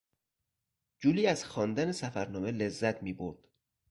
[0.99, 3.47] جولی از خواندن سفر نامه لذت میبرد.